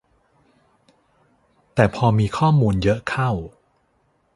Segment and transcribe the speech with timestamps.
[1.75, 3.31] แต่พอมีข้อมูลเยอะเข้า